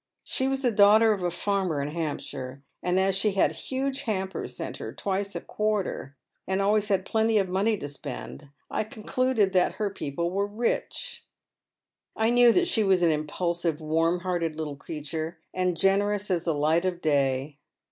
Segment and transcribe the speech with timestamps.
[0.23, 4.55] She was the daughtef of a farmer in Hampshire, and as she had huge hampers
[4.57, 6.15] sent her twice in a quarter,
[6.47, 10.47] and had always plenty of money to spend, I con cluded that her people were
[10.47, 11.23] rich.
[12.15, 16.55] I knew that she was an impulsive, v/arm hearted little creature, and generous as the
[16.55, 17.59] light of day.